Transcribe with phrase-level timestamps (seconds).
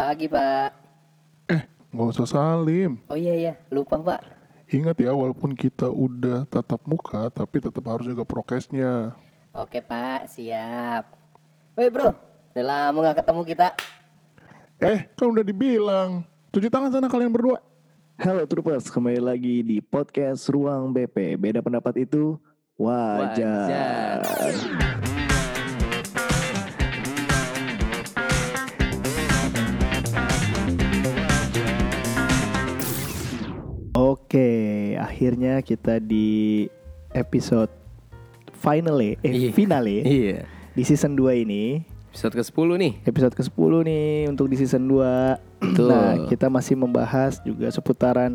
[0.00, 0.72] Pagi pak.
[1.52, 1.60] Eh,
[1.92, 3.04] nggak usah salim.
[3.12, 4.24] Oh iya iya, lupa pak.
[4.72, 9.12] Ingat ya, walaupun kita udah tatap muka, tapi tetap harus jaga prokesnya.
[9.52, 11.04] Oke pak, siap.
[11.76, 13.68] Woi bro, udah lama gak ketemu kita.
[14.80, 16.24] Eh, kan udah dibilang.
[16.48, 17.60] Cuci tangan sana kalian berdua.
[18.16, 21.36] Halo Troopers, kembali lagi di podcast Ruang BP.
[21.36, 22.40] Beda pendapat itu
[22.80, 24.24] wajar.
[34.10, 34.50] Oke,
[34.98, 36.66] akhirnya kita di
[37.10, 37.70] episode
[38.52, 39.50] finale, eh Iya.
[39.54, 40.38] finale Iya.
[40.74, 41.86] di season 2 ini.
[42.10, 42.92] Episode ke-10 nih.
[43.06, 45.38] Episode ke-10 nih untuk di season 2.
[45.62, 45.86] Betul.
[45.86, 48.34] Nah, kita masih membahas juga seputaran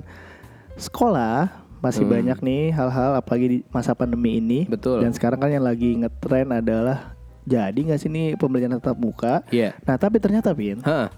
[0.76, 1.68] sekolah.
[1.84, 2.14] Masih Hmm.
[2.16, 4.64] banyak nih hal-hal apalagi di masa pandemi ini.
[4.64, 5.04] Betul.
[5.04, 9.44] Dan sekarang kan yang lagi ngetren adalah jadi nggak sih nih pembelajaran tatap muka?
[9.52, 9.76] Iya.
[9.84, 11.12] Nah, tapi ternyata Pin, Hah.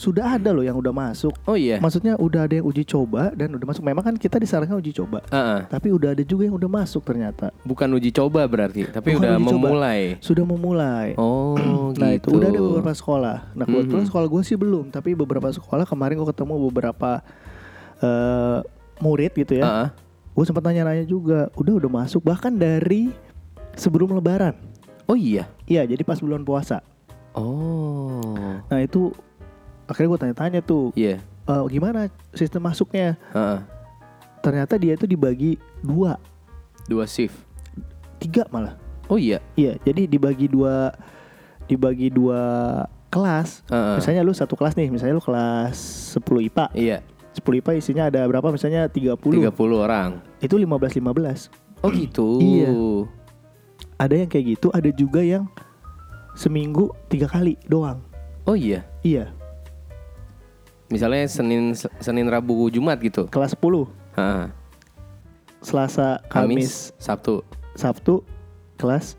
[0.00, 1.36] Sudah ada loh yang udah masuk.
[1.44, 1.76] Oh iya.
[1.76, 3.84] Maksudnya udah ada yang uji coba dan udah masuk.
[3.84, 5.20] Memang kan kita disarankan uji coba.
[5.28, 5.68] Heeh.
[5.68, 7.52] Tapi udah ada juga yang udah masuk ternyata.
[7.60, 9.60] Bukan uji coba berarti, tapi Bukan udah uji coba.
[9.60, 10.00] memulai.
[10.18, 11.08] Sudah memulai.
[11.20, 11.60] Oh,
[12.00, 12.32] Nah gitu.
[12.32, 13.36] itu udah ada beberapa sekolah.
[13.52, 14.08] Nah kebetulan Mhm.
[14.08, 17.20] sekolah gue sih belum, tapi beberapa sekolah kemarin gue ketemu beberapa
[18.00, 18.58] eh
[18.98, 19.64] murid gitu ya.
[19.66, 19.88] Heeh.
[20.32, 23.12] Gue sempat nanya-nanya juga, udah udah masuk bahkan dari
[23.74, 24.56] sebelum Lebaran.
[25.04, 25.44] Oh iya.
[25.66, 26.80] Iya, jadi pas bulan puasa.
[27.34, 28.22] Oh.
[28.64, 29.12] Nah itu
[29.90, 31.18] akhirnya gue tanya-tanya tuh, Iya.
[31.20, 33.18] "Eh, gimana sistem masuknya?
[33.34, 33.58] Heeh.
[34.40, 36.16] Ternyata dia itu dibagi dua,
[36.86, 37.34] Dua shift.
[38.22, 38.78] tiga malah.
[39.10, 39.42] Oh iya.
[39.52, 40.94] Iya, jadi dibagi dua,
[41.66, 42.40] dibagi dua
[43.10, 43.66] kelas.
[43.66, 43.98] Heeh.
[43.98, 45.76] Misalnya lu satu kelas nih, misalnya lu kelas
[46.14, 46.66] 10 IPA.
[46.72, 46.98] Iya.
[47.34, 49.18] 10 IPA isinya ada berapa misalnya 30.
[49.42, 50.22] 30 orang.
[50.38, 51.50] Itu 15 15.
[51.82, 52.38] Oh gitu.
[52.38, 52.70] Iya.
[53.98, 55.44] Ada yang kayak gitu, ada juga yang
[56.32, 58.00] seminggu tiga kali doang.
[58.46, 58.86] Oh iya.
[59.02, 59.32] Iya,
[60.90, 63.30] Misalnya Senin Senin Rabu Jumat gitu.
[63.30, 63.86] kelas 10,
[64.18, 64.46] Heeh.
[65.62, 67.34] Selasa, Kamis, Kamis, Sabtu.
[67.78, 68.26] Sabtu
[68.74, 69.14] kelas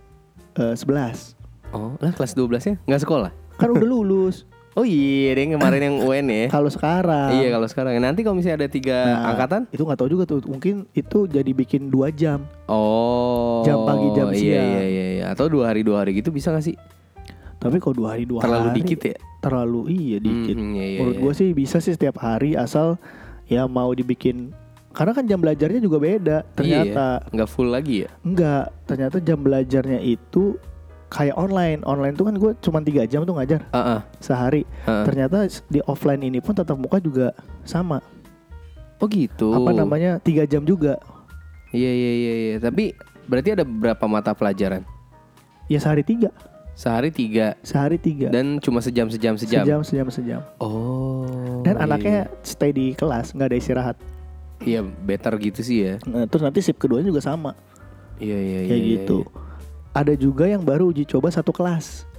[0.60, 1.40] eh, 11.
[1.72, 3.32] Oh, lah kelas 12-nya nggak sekolah?
[3.56, 4.44] Kan udah lulus.
[4.72, 6.46] Oh iya, yang kemarin yang UN ya.
[6.48, 7.92] Kalau sekarang Iya kalau sekarang.
[8.00, 9.68] Nanti kalau misalnya ada tiga Nah, angkatan?
[9.68, 10.48] Itu nggak tahu juga tuh.
[10.48, 12.48] Mungkin itu jadi bikin dua jam.
[12.72, 13.68] Oh.
[13.68, 14.64] Jam pagi, jam iya, siang.
[14.72, 15.26] Iya iya iya.
[15.36, 16.80] Atau dua hari dua hari gitu bisa gak sih?
[17.62, 19.16] Tapi kalau dua hari dua Terlalu hari, dikit ya?
[19.40, 20.56] Terlalu iya dikit.
[20.58, 21.24] Hmm, iya, iya, Menurut iya.
[21.24, 22.98] gue sih bisa sih setiap hari asal
[23.46, 24.50] ya mau dibikin
[24.92, 28.10] karena kan jam belajarnya juga beda ternyata Iya, nggak full lagi ya?
[28.24, 30.60] enggak ternyata jam belajarnya itu
[31.08, 35.04] kayak online online tuh kan gue cuma tiga jam tuh ngajar Ah, ah, sehari ah.
[35.04, 38.04] ternyata di offline ini pun tatap muka juga sama
[38.98, 39.52] Oh gitu.
[39.52, 41.00] apa namanya tiga jam juga
[41.72, 42.34] Iya iya iya.
[42.46, 42.56] iya.
[42.60, 42.92] Tapi
[43.26, 44.84] berarti ada berapa mata pelajaran?
[45.66, 46.36] ya sehari tiga
[46.82, 49.62] Sehari tiga sehari tiga dan cuma sejam sejam sejam.
[49.62, 51.62] sejam sejam sejam Oh.
[51.62, 53.98] dan iya, anaknya stay di kelas nggak ada istirahat
[54.62, 55.94] Iya better gitu sih ya.
[56.06, 57.54] Nah, terus nanti sip keduanya juga sama
[58.18, 58.70] Iya iya iya.
[58.70, 59.30] kayak iya, gitu iya.
[59.94, 62.10] ada juga yang baru uji coba satu kelas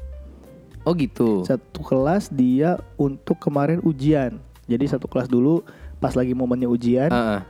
[0.82, 1.42] Oh gitu.
[1.42, 5.66] satu kelas dia untuk kemarin ujian jadi satu kelas dulu
[5.98, 7.40] pas lagi momennya ujian Ah, ah.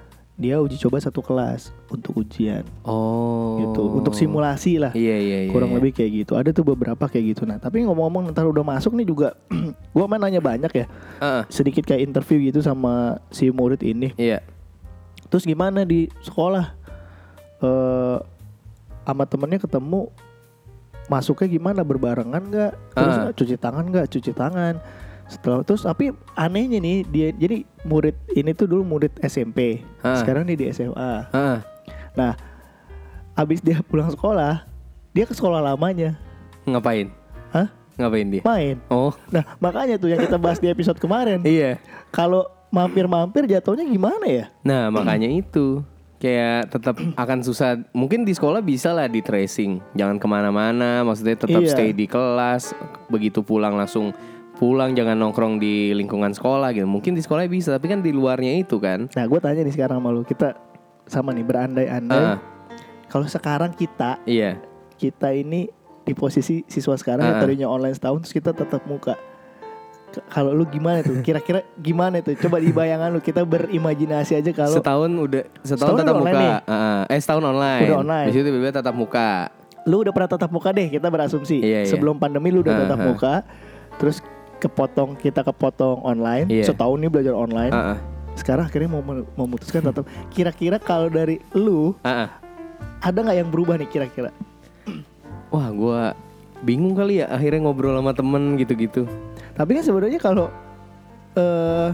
[0.42, 3.62] Dia uji coba satu kelas untuk ujian Oh.
[3.62, 5.50] gitu untuk simulasi lah Iya iya iya.
[5.50, 5.76] kurang iya.
[5.78, 9.06] lebih kayak gitu ada tuh beberapa kayak gitu nah tapi ngomong-ngomong ntar udah masuk nih
[9.06, 9.38] juga
[9.94, 10.86] gua main nanya banyak ya
[11.16, 11.46] ah.
[11.46, 14.42] sedikit kayak interview gitu sama si murid ini Iya.
[15.26, 16.66] terus gimana di sekolah
[17.62, 18.18] eh
[19.02, 20.10] sama temennya ketemu
[21.04, 23.30] masuknya gimana berbarengan nggak terus Ah.
[23.30, 24.74] cuci tangan nggak cuci tangan
[25.32, 30.20] setelah terus tapi anehnya nih dia jadi murid ini tuh dulu murid SMP Ah.
[30.20, 31.58] sekarang dia di SMA ah.
[32.12, 32.36] nah
[33.32, 34.68] abis dia pulang sekolah
[35.10, 36.20] dia ke sekolah lamanya
[36.62, 37.10] Ngapain?
[37.50, 37.66] Hah?
[37.96, 38.42] Ngapain dia?
[38.42, 39.10] main Oh.
[39.28, 41.80] nah makanya tuh yang kita bahas di episode kemarin Iya.
[42.08, 45.80] kalau mampir-mampir jatuhnya gimana ya Nah, makanya itu
[46.16, 47.82] kayak tetap akan susah.
[47.90, 49.82] Mungkin di sekolah bisa lah di tracing.
[49.92, 51.02] Jangan ke mana-mana.
[51.02, 51.68] Maksudnya tetap Iya.
[51.68, 52.78] stay di kelas.
[53.10, 54.14] Begitu pulang langsung
[54.62, 54.94] pulang.
[54.94, 56.86] Jangan nongkrong di lingkungan sekolah gitu.
[56.86, 59.10] Mungkin di sekolah bisa, tapi kan di luarnya itu kan.
[59.10, 60.54] nah gue tanya nih sekarang sama lu kita
[61.02, 62.38] sama nih berandai-andai
[63.06, 64.54] kalau sekarang kita iya.
[64.94, 65.66] kita ini
[66.00, 67.42] di posisi siswa sekarang yang Ah.
[67.42, 69.18] tadinya online setahun terus kita tetap muka.
[70.28, 71.18] Kalau lu gimana tuh?
[71.20, 72.36] Kira-kira gimana tuh?
[72.36, 76.42] Coba di bayangan lu kita berimajinasi aja kalau setahun udah setahun, Setahun tatap online muka.
[76.42, 76.52] nih?
[76.68, 77.02] Ah.
[77.08, 77.82] eh setahun online.
[77.82, 78.26] Udah online.
[78.28, 79.30] Di situ tiba-tiba tatap muka.
[79.82, 81.58] lu udah pernah tatap muka deh, kita berasumsi.
[81.58, 81.90] Iya, iya.
[81.90, 83.04] Sebelum pandemi lu udah Ah, tatap ah.
[83.04, 83.34] muka.
[83.98, 84.16] Terus
[84.62, 86.70] kepotong kita kepotong online, Iya.
[86.70, 87.70] setahun nih belajar online.
[87.70, 87.98] Ah, ah.
[88.32, 89.02] Sekarang akhirnya mau
[89.36, 90.06] memutuskan tatap.
[90.30, 92.28] Kira-kira kalau dari lu Ah, ah.
[93.02, 94.30] ada nggak yang berubah nih kira-kira?
[95.50, 96.02] Wah, gua
[96.62, 99.04] bingung kali ya akhirnya ngobrol sama temen gitu-gitu.
[99.52, 100.46] Tapi kan sebenarnya kalau
[101.32, 101.90] eh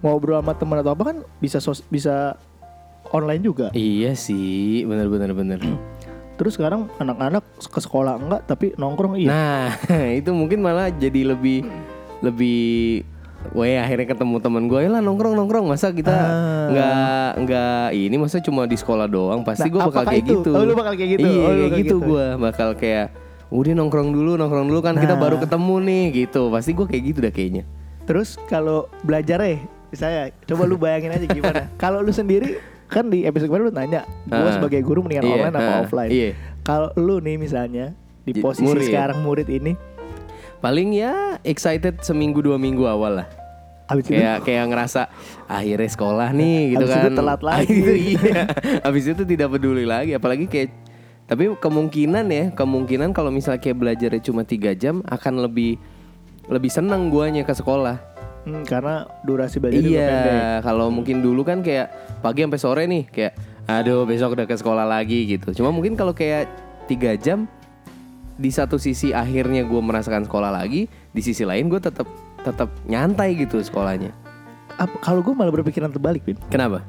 [0.00, 2.38] ngobrol sama teman atau apa kan bisa sos- bisa
[3.10, 3.66] online juga.
[3.72, 5.60] Iya sih, bener bener bener.
[6.38, 9.28] Terus sekarang anak-anak ke sekolah enggak tapi nongkrong iya.
[9.28, 9.66] Nah,
[10.18, 11.66] itu mungkin malah jadi lebih
[12.20, 13.02] lebih
[13.50, 16.66] Weh akhirnya ketemu teman gue lah nongkrong nongkrong masa kita Ah.
[16.68, 20.32] nggak nggak ini masa cuma di sekolah doang pasti Nah, gue bakal kayak itu?
[20.36, 21.22] gitu Oh, lu bakal kayak gitu?
[21.24, 21.96] iya Oh, kayak gitu, gitu.
[22.04, 23.06] gue bakal kayak
[23.48, 25.22] udah nongkrong dulu nongkrong dulu kan kita Nah.
[25.22, 27.62] baru ketemu nih gitu pasti gue kayak gitu dah kayaknya
[28.04, 31.62] Terus kalau belajar eh saya coba lu bayangin aja gimana.
[31.82, 32.58] kalau lu sendiri
[32.88, 34.54] kan di episode kemarin lu nanya, gua Ah.
[34.54, 36.10] sebagai guru mendingan Iya, online apa ah, offline?
[36.10, 36.30] iya.
[36.60, 37.92] Kalau lu nih misalnya
[38.22, 38.88] di posisi murid.
[38.88, 39.72] sekarang murid ini,
[40.58, 41.12] paling ya
[41.42, 43.28] excited seminggu dua minggu awal lah
[43.86, 45.08] habis itu kayak kayak ngerasa
[45.46, 47.72] akhirnya sekolah nih gitu kan itu telat lagi.
[47.72, 48.44] itu iya
[48.82, 50.68] habis itu tidak peduli lagi apalagi kayak
[51.24, 55.80] tapi kemungkinan ya kemungkinan kalau misalnya kayak belajarnya cuma tiga jam akan lebih
[56.48, 57.96] lebih senang guanya ke sekolah
[58.48, 60.32] Hmm, karena durasi belajar juga pendek.
[60.32, 61.92] iya kalau mungkin dulu kan kayak
[62.24, 63.32] pagi sampai sore nih kayak
[63.68, 66.48] aduh besok udah ke sekolah lagi gitu cuma mungkin kalau kayak
[66.88, 67.44] tiga jam
[68.40, 72.08] di satu sisi akhirnya gue merasakan sekolah lagi di sisi lain gue tetap
[72.40, 74.14] tetap nyantai gitu sekolahnya
[75.02, 76.38] Kalau gue malah berpikiran terbalik, Vin.
[76.48, 76.86] kenapa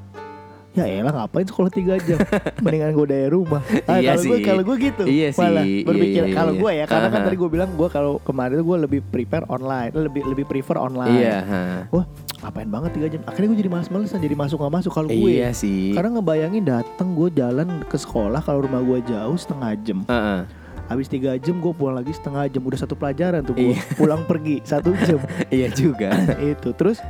[0.70, 2.18] Ya elah ngapain sekolah 3 jam
[2.64, 5.82] Mendingan gue dari rumah ah, Iya Kalau gue kalau gue gitu Iya Malah sih.
[5.82, 7.26] berpikir Iya, iya, Kalau gue ya Karena kan Aha.
[7.26, 11.38] tadi gue bilang Gue kalau kemarin gue lebih prepare online Lebih lebih prefer online Iya,
[11.42, 11.62] ha.
[11.90, 12.06] Wah
[12.40, 15.50] ngapain banget 3 jam Akhirnya gue jadi males-malesan Jadi masuk gak masuk Kalau gue Iya
[15.52, 15.92] sih.
[15.92, 20.40] Karena ngebayangin dateng gue jalan ke sekolah Kalau rumah gue jauh setengah jam Heeh.
[20.86, 23.82] Habis 3 jam gue pulang lagi setengah jam Udah satu pelajaran tuh gue Iya.
[24.00, 25.18] Pulang pergi Satu jam
[25.50, 26.14] Iya juga.
[26.38, 27.02] itu terus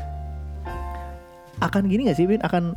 [1.60, 2.72] akan gini gak sih Bin akan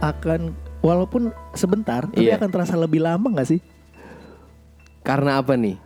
[0.00, 2.36] akan walaupun sebentar tapi Iya.
[2.36, 3.60] akan terasa lebih lama gak sih
[5.00, 5.78] Karena apa nih?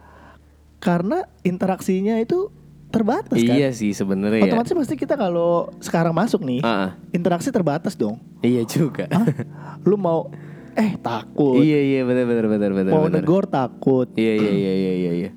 [0.79, 2.50] karena interaksinya itu
[2.88, 4.43] terbatas kan Iya sih sebenarnya.
[4.43, 4.50] ya.
[4.50, 6.91] otomatis pasti kita kalau sekarang masuk nih Heeh.
[7.12, 9.06] interaksi terbatas dong Iya juga.
[9.09, 9.26] Hah?
[9.81, 10.26] lu mau
[10.73, 12.91] eh takut iya iya benar benar benar benar.
[12.91, 15.31] mau negor takut Iya iya iya iya iya iya.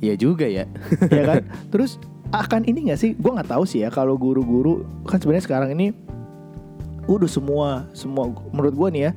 [0.00, 0.66] Iya juga ya.
[1.06, 1.42] ya kan
[1.72, 5.70] terus akan ini gak sih gue nggak tahu sih ya kalau guru-guru kan sebenarnya sekarang
[5.72, 5.94] ini
[7.14, 9.12] udah semua semua menurut gue nih ya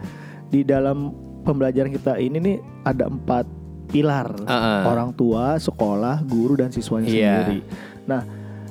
[0.48, 1.12] di dalam
[1.42, 3.46] pembelajaran kita ini nih ada empat
[3.86, 4.82] pilar Ah, ah.
[4.88, 7.34] orang tua sekolah guru dan siswanya Iya.
[7.40, 7.60] sendiri
[8.04, 8.22] nah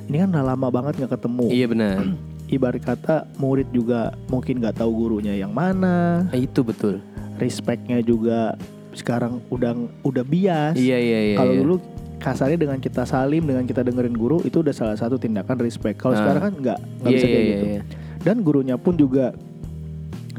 [0.05, 1.97] ini kan udah lama banget nggak ketemu iya benar.
[2.55, 7.01] ibarat kata murid juga mungkin nggak tahu gurunya yang mana Eh, Itu betul.
[7.37, 8.55] respectnya juga
[8.93, 11.37] sekarang udah udah bias Iya iya iya.
[11.37, 11.61] kalau iya.
[11.61, 11.75] dulu
[12.17, 15.99] kasarnya dengan kita salim dengan kita dengerin guru itu udah salah satu tindakan respect.
[15.99, 16.21] Kalau Ah.
[16.21, 17.53] sekarang kan nggak nggak Iya bisa iya kayak iya.
[17.53, 17.67] gitu.
[17.67, 17.83] iya.
[18.25, 19.37] Dan gurunya pun juga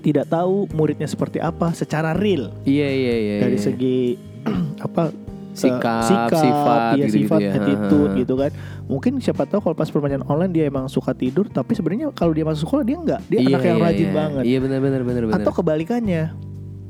[0.02, 3.36] tidak tahu muridnya seperti apa secara real Iya iya iya.
[3.42, 3.66] dari iya.
[3.66, 3.98] segi
[4.86, 5.24] apa eh,
[5.56, 7.52] Sikap, sikap, sifat, iya, gitu-gitu sifat, ya.
[7.56, 8.52] attitude gitu kan.
[8.92, 12.44] Mungkin siapa tahu kalau pas permainan online dia emang suka tidur, tapi sebenarnya kalau dia
[12.44, 14.12] masuk sekolah dia enggak, dia Iya, anak yang iya, rajin iya.
[14.20, 14.44] banget.
[14.44, 15.40] Iya benar benar benar benar.
[15.40, 16.24] Atau kebalikannya,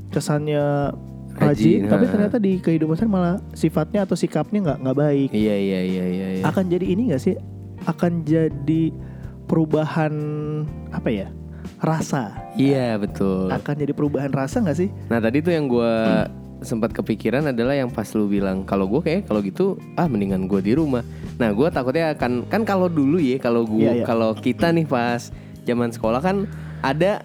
[0.09, 0.65] kesannya
[1.37, 5.29] rajin, Rajin, tapi ternyata di kehidupan sehari malah sifatnya atau sikapnya nggak nggak baik.
[5.29, 6.43] Iya iya iya iya iya.
[6.49, 7.37] akan jadi ini gak sih
[7.85, 8.83] akan jadi
[9.45, 10.13] perubahan
[10.89, 11.27] apa ya
[11.81, 13.49] rasa Iya betul.
[13.49, 15.93] akan jadi perubahan rasa gak sih Nah tadi tuh yang gue
[16.63, 20.63] sempat kepikiran adalah yang pas lu bilang kalau gue kayak kalau gitu ah mendingan gue
[20.63, 21.03] di rumah.
[21.35, 24.05] Nah gue takutnya akan kan kalau dulu ya kalau gue Iya, iya.
[24.07, 25.29] kalau kita nih pas
[25.67, 26.47] zaman sekolah kan
[26.79, 27.21] ada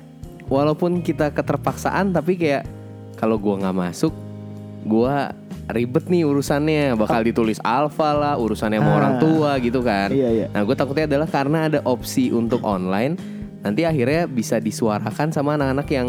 [0.50, 2.66] walaupun kita keterpaksaan tapi kayak
[3.16, 4.12] kalau gue nggak masuk
[4.82, 5.16] gue
[5.72, 6.94] ribet nih urusannya.
[6.94, 8.98] Bakal ditulis alfa lah urusannya sama Ah.
[8.98, 10.08] orang tua gitu kan.
[10.10, 10.46] iya iya.
[10.48, 13.14] Nah gue takutnya adalah karena ada opsi untuk online
[13.60, 16.08] Nanti akhirnya bisa disuarakan sama anak-anak yang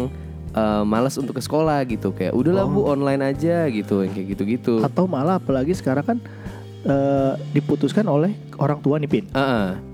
[0.52, 2.08] eh, malas untuk ke sekolah gitu.
[2.10, 4.80] Kayak udahlah bu online aja gitu yang kayak gitu-gitu.
[4.80, 6.18] Atau malah apalagi sekarang kan
[6.82, 9.24] eh, diputuskan oleh orang tua nih pin.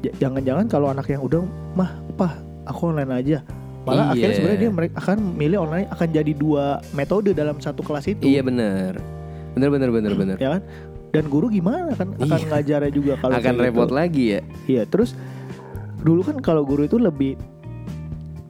[0.00, 1.42] J- jangan-jangan kalau anak yang udah
[1.74, 3.38] mah pah aku online aja.
[3.82, 4.12] Malah Iya.
[4.14, 8.22] akhirnya sebenarnya dia mereka akan milih online akan jadi dua metode dalam satu kelas itu.
[8.22, 9.17] Iya bener
[9.58, 10.62] Bener bener bener bener ya kan
[11.08, 12.46] dan guru gimana kan akan Iya.
[12.48, 13.96] ngajarnya juga kalau Akan repot gitu.
[13.96, 15.18] lagi ya Iya, terus
[15.98, 17.34] dulu kan kalau guru itu lebih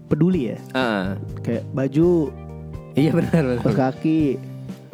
[0.07, 1.07] peduli ya, Heeh.
[1.41, 2.33] kayak baju,
[2.93, 4.41] Iya bener kaos kaki,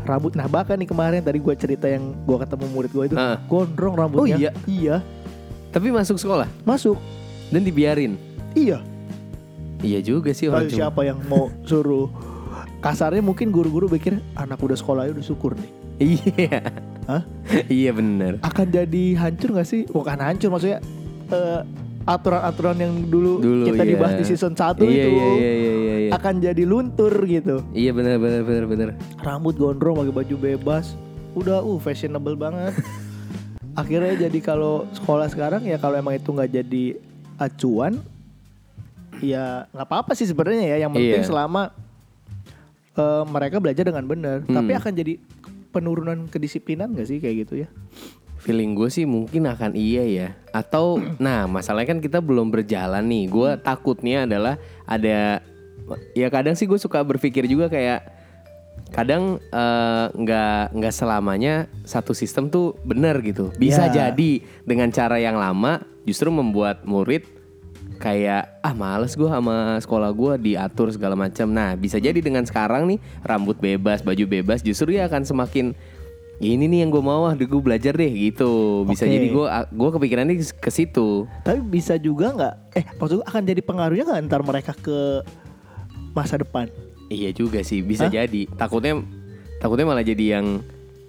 [0.02, 0.34] rambut.
[0.34, 3.38] Nah bahkan nih kemarin tadi gue cerita yang gue ketemu murid gue itu Heeh.
[3.44, 4.20] gondrong rambutnya.
[4.20, 4.50] Oh, iya?
[4.64, 4.96] Iya,
[5.70, 6.94] Tapi masuk sekolah masuk.
[7.48, 8.14] dan dibiarin
[8.52, 8.82] Iya.
[9.80, 12.06] Iya juga sih orang siapa yang mau suruh?
[12.78, 15.70] Kasarnya mungkin guru-guru pikir anak udah sekolah udah syukur nih.
[15.96, 16.58] Iya
[17.04, 17.22] Hah?
[17.68, 19.84] Iya bener Akan jadi hancur gak sih?
[19.86, 20.80] Bukan hancur maksudnya
[21.28, 21.60] eh,
[22.04, 23.90] aturan-aturan yang dulu, Dulu, kita iya.
[23.96, 26.10] dibahas di season 1 Iya itu iya iya iya iya iya.
[26.12, 27.64] akan jadi luntur gitu.
[27.72, 30.92] Iya bener bener bener bener rambut gondrong pakai baju bebas
[31.32, 32.76] udah uh fashionable banget
[33.80, 36.84] akhirnya jadi kalau sekolah sekarang ya kalau emang itu nggak jadi
[37.36, 37.98] acuan
[39.18, 41.26] ya nggak apa-apa sih sebenarnya ya yang penting Iya.
[41.26, 41.72] selama
[42.94, 44.54] eh, mereka belajar dengan benar Hmm.
[44.54, 45.14] tapi akan jadi
[45.74, 47.68] penurunan kedisiplinan gak sih kayak gitu ya
[48.38, 50.28] Feeling gue sih mungkin akan iya ya.
[50.52, 53.24] Atau, nah masalahnya kan kita belum berjalan nih.
[53.32, 55.40] Gue takutnya adalah ada,
[56.12, 58.04] ya kadang sih gue suka berpikir juga kayak,
[58.92, 63.48] kadang eh, nggak nggak selamanya satu sistem tuh benar gitu.
[63.56, 64.12] Bisa Ya.
[64.12, 67.24] jadi dengan cara yang lama justru membuat murid
[68.04, 71.48] kayak ah males gue sama sekolah gue diatur segala macam.
[71.48, 75.72] Nah bisa jadi dengan sekarang nih rambut bebas, baju bebas justru ya akan semakin
[76.36, 78.84] ini nih yang gue mau ah, gue belajar deh gitu.
[78.84, 79.14] Bisa Oke.
[79.16, 81.24] jadi gue gue kepikirannya ke situ.
[81.40, 85.24] tapi bisa juga nggak eh maksud gue akan jadi pengaruhnya nggak ntar mereka ke
[86.12, 86.68] masa depan
[87.08, 88.12] Iya juga sih bisa Hah?
[88.12, 88.44] jadi.
[88.52, 89.00] Takutnya
[89.60, 90.60] takutnya malah jadi yang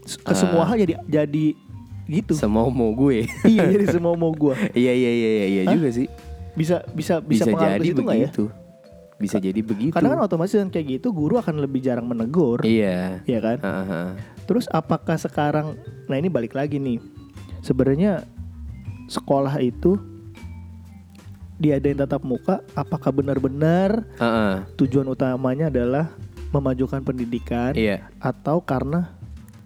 [0.06, 1.46] ke semua hal jadi jadi
[2.06, 3.26] gitu semau mau gue.
[3.44, 5.74] iya jadi semua mau gue Iya iya iya iya iya Hah?
[5.74, 6.08] juga sih.
[6.56, 8.46] Bisa bisa bisa, Bisa, jadi nggak ya begitu.
[9.16, 9.96] Bisa jadi begitu.
[9.96, 13.24] karena kan otomatis dengan kayak gitu guru akan lebih jarang menegur Iya.
[13.24, 14.02] ya kan ha, ha.
[14.44, 17.00] Terus apakah sekarang nah ini balik lagi nih.
[17.62, 18.28] Sebenarnya
[19.08, 19.96] sekolah itu
[21.56, 24.48] diadain tatap muka apakah benar-benar Ha, ha.
[24.76, 26.12] tujuan utamanya adalah
[26.52, 28.12] memajukan pendidikan Iya.
[28.18, 29.15] atau karena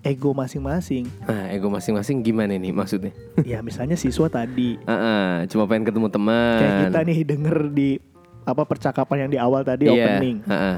[0.10, 1.06] ego masing-masing.
[1.22, 3.14] Nah, ego masing-masing gimana nih maksudnya?
[3.44, 6.58] ya misalnya siswa tadi Heeh, cuma pengen ketemu teman.
[6.58, 7.90] kayak kita nih denger di
[8.42, 10.18] apa percakapan yang di awal tadi iya.
[10.18, 10.42] opening.
[10.44, 10.78] heeh,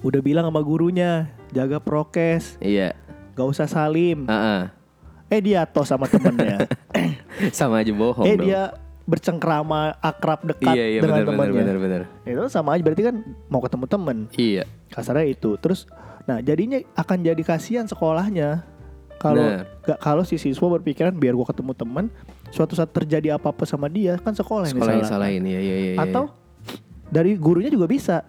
[0.00, 1.10] Udah bilang sama gurunya
[1.50, 2.92] jaga prokes, iya.
[3.32, 4.24] gak usah salim.
[4.24, 4.62] Heeh.
[5.28, 6.66] Eh dia tos sama temennya.
[7.50, 8.44] Sama aja bohong eh dong.
[8.44, 8.74] dia
[9.06, 11.56] bercengkrama akrab dekat Iya, iya dengan benar benar temannya.
[11.56, 12.00] benar benar.
[12.24, 14.64] Itu sama aja berarti kan mau ketemu temen Iya.
[14.88, 15.56] kasarnya itu.
[15.56, 15.86] Terus
[16.30, 18.62] nah jadinya akan jadi kasihan sekolahnya
[19.18, 19.66] kalau Benar.
[19.82, 22.04] gak kalau si siswa berpikiran biar gua ketemu temen
[22.48, 25.42] suatu saat terjadi apa-apa sama dia kan sekolah yang Sekolah disalahin.
[25.42, 25.92] salahin ya iya iya.
[25.92, 25.98] iya.
[25.98, 26.30] Atau
[27.06, 28.22] dari gurunya juga bisa.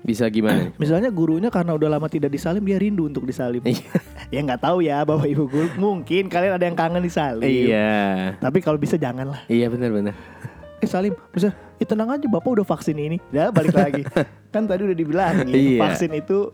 [0.00, 0.70] bisa gimana?
[0.82, 3.62] Misalnya gurunya karena udah lama tidak disalim dia rindu untuk disalim.
[3.62, 3.90] Iya.
[4.34, 5.68] ya nggak tahu ya Bapak Ibu guru.
[5.76, 7.42] Mungkin kalian ada yang kangen disalim.
[7.46, 8.34] Iya.
[8.38, 9.42] Tapi kalau bisa janganlah.
[9.46, 10.14] Iya benar benar.
[10.78, 13.18] Eh Salim, bisa eh, tenang aja Bapak udah vaksin ini.
[13.30, 14.02] Ya balik lagi.
[14.54, 15.78] kan tadi udah dibilangin Iya.
[15.78, 16.50] vaksin itu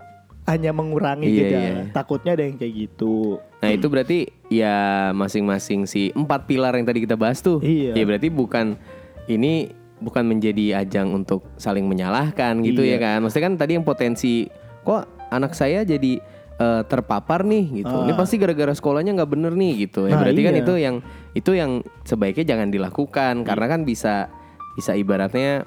[0.49, 1.61] hanya mengurangi Iya, gejala.
[1.61, 1.83] iya.
[1.93, 3.37] Takutnya ada yang kayak gitu.
[3.61, 4.77] Nah itu berarti ya
[5.13, 7.61] masing-masing si empat pilar yang tadi kita bahas tuh.
[7.61, 7.93] Iya.
[7.93, 8.81] Ya berarti bukan
[9.29, 9.69] ini
[10.01, 12.97] bukan menjadi ajang untuk saling menyalahkan gitu Iya.
[12.97, 13.19] ya kan.
[13.21, 14.49] Maksudnya kan tadi yang potensi
[14.83, 16.17] kok anak saya jadi
[16.59, 17.95] eh, terpapar nih gitu.
[18.03, 18.19] Ini Ah.
[18.19, 20.11] pasti gara-gara sekolahnya nggak bener nih gitu.
[20.11, 20.63] Ya Nah, berarti kan iya.
[20.65, 20.97] itu yang
[21.31, 21.71] itu yang
[22.03, 24.27] sebaiknya jangan dilakukan karena kan bisa
[24.75, 25.63] bisa ibaratnya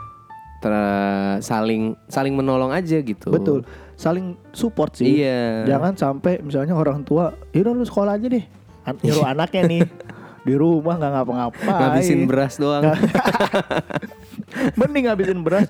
[0.59, 3.31] ter- saling saling menolong aja gitu.
[3.31, 3.63] Betul.
[4.01, 5.21] Saling support sih.
[5.21, 5.69] Iya.
[5.69, 8.41] Jangan sampai misalnya orang tua, yaudah lu sekolah aja deh.
[8.81, 9.81] An- nyuruh anaknya nih
[10.49, 11.69] di rumah nggak ngapa-ngapain.
[11.69, 12.81] Ngabisin beras doang.
[14.79, 15.69] Mending ngabisin beras.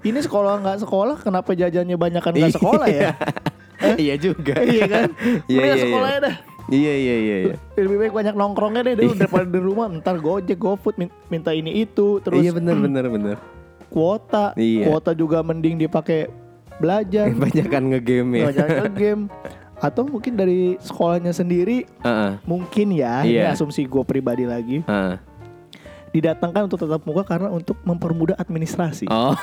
[0.00, 3.12] Ini sekolah nggak sekolah, kenapa jajannya banyak kan nggak sekolah ya?
[4.00, 4.56] iya juga.
[4.62, 5.08] iya kan?
[5.44, 6.26] Iya, Mending iya, sekolahnya iya.
[6.26, 6.36] dah.
[6.66, 7.54] Iya iya iya iya.
[7.76, 11.84] Lebih baik banyak nongkrongnya deh dulu daripada di rumah ntar gojek, gofood min- minta ini
[11.84, 13.36] itu terus Iya benar benar benar.
[13.86, 14.90] kuota, Iya.
[14.90, 16.26] kuota juga mending dipakai
[16.76, 18.44] belajar, Banyak kan ngegame ya.
[18.48, 19.22] belajar ke game
[19.86, 22.40] atau mungkin dari sekolahnya sendiri Heeh.
[22.42, 23.52] mungkin ya ini Iya.
[23.52, 25.16] asumsi gue pribadi lagi heeh.
[26.10, 29.36] didatangkan untuk tetap muka karena untuk mempermudah administrasi Oh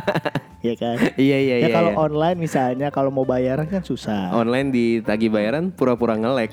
[0.66, 1.72] ya kan iya iya ya iya.
[1.72, 1.98] kalau iya.
[1.98, 6.52] online misalnya kalau mau bayaran kan susah online ditagih bayaran pura-pura ngelek.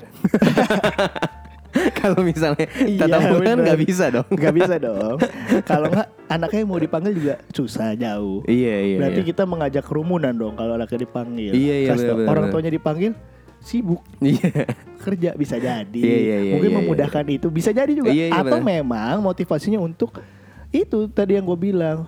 [2.00, 3.64] kalau misalnya Iya, tatap muka kan bener.
[3.64, 4.28] nggak bisa dong.
[4.30, 5.16] nggak bisa dong
[5.62, 8.96] kalau nggak anaknya mau dipanggil juga susah jauh Iya iya.
[8.98, 9.28] Berarti iya.
[9.28, 11.52] kita mengajak kerumunan dong kalau anaknya dipanggil.
[11.52, 13.12] Iya, iya, benar, benar, Orang tuanya dipanggil
[13.58, 14.64] sibuk Iya.
[14.98, 15.98] kerja bisa jadi.
[15.98, 18.08] Iya, iya, iya, Mungkin iya, memudahkan itu bisa jadi juga.
[18.08, 18.80] Iya, iya, Atau benar.
[18.80, 20.18] memang motivasinya untuk
[20.68, 22.06] itu tadi yang gue bilang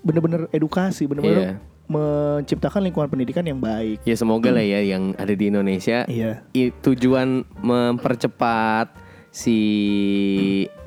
[0.00, 1.54] bener-bener edukasi, bener-bener Iya.
[1.86, 3.98] menciptakan lingkungan pendidikan yang baik.
[4.02, 6.42] Ya semoga lah ya yang ada di Indonesia Iya.
[6.52, 8.92] i- tujuan mempercepat
[9.30, 9.58] si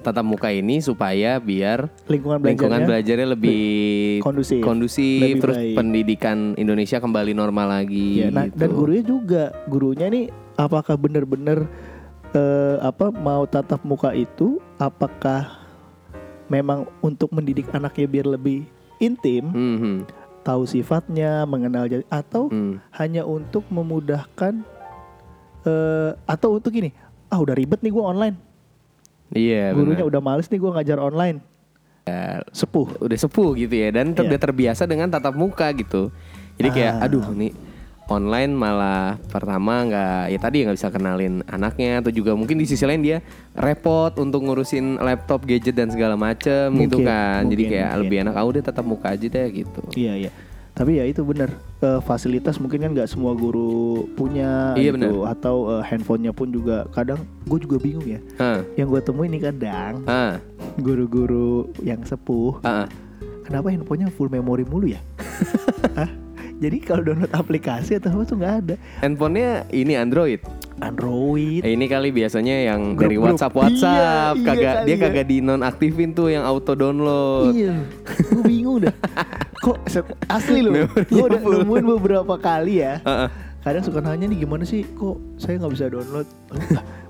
[0.03, 2.87] tatap muka ini supaya biar Lingkungan lingkungan belajarnya
[3.23, 3.63] belajarnya lebih
[4.27, 5.75] kondusif, kondusif, lebih terus baik.
[5.79, 8.19] pendidikan Indonesia kembali normal lagi.
[8.19, 8.59] Iya, nah, gitu.
[8.59, 10.25] dan gurunya juga, gurunya nih
[10.59, 11.65] apakah benar-benar
[12.35, 15.63] eh, apa mau tatap muka itu apakah
[16.51, 18.67] memang untuk mendidik anaknya biar lebih
[18.99, 19.95] intim, Mhm.
[20.43, 22.83] tahu sifatnya, mengenal atau Hmm.
[22.91, 24.67] hanya untuk memudahkan
[25.63, 26.91] eh, atau untuk ini,
[27.33, 28.37] ah udah ribet nih gua online.
[29.29, 30.09] Iya, Gurunya benar.
[30.09, 31.41] udah males nih gua ngajar online.
[32.51, 32.99] Sepuh.
[32.99, 34.29] udah sepuh gitu ya dan ter- Iya.
[34.29, 36.11] udah terbiasa dengan tatap muka gitu.
[36.53, 37.05] Jadi kayak Ah.
[37.07, 37.55] aduh nih
[38.05, 42.83] online malah pertama nggak ya tadi nggak bisa kenalin anaknya atau juga mungkin di sisi
[42.83, 43.23] lain dia
[43.55, 48.01] repot untuk ngurusin laptop gadget dan segala macem gitu Mungkin, kan jadi mungkin, kayak mungkin.
[48.03, 50.31] lebih enak ah udah tetap muka aja deh gitu Iya iya.
[50.73, 51.53] Tapi ya itu benar
[51.83, 56.87] Eh, fasilitas mungkin kan nggak semua guru punya Iya, gitu atau eh, handphonenya pun juga
[56.95, 58.23] kadang gue juga bingung ya.
[58.39, 60.39] ah Yang gue temuin nih kadang ah
[60.79, 62.87] guru-guru yang sepuh ah.
[63.43, 65.03] kenapa handphonenya full memory mulu ya?
[66.63, 68.75] Jadi kalau download aplikasi atau apa tuh nggak ada.
[69.03, 70.39] handphonenya ini Android
[70.79, 71.61] Android.
[71.61, 73.35] Eh, ini kali biasanya yang dari Grup-grup.
[73.35, 75.01] WhatsApp WhatsApp Iya, iya kagak kali dia ya.
[75.05, 77.53] kagak di nonaktifin tuh yang auto download.
[77.53, 77.75] Iya,
[78.31, 78.95] gue bingung dah.
[79.63, 79.77] Kok
[80.27, 80.87] asli loh?
[81.07, 81.61] Gue udah full.
[81.63, 82.99] nemuin beberapa kali ya.
[83.05, 83.29] Ah, ah.
[83.63, 84.83] Kadang suka nanya nih gimana sih?
[84.83, 86.27] Kok saya nggak bisa download?